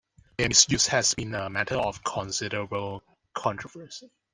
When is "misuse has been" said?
0.47-1.35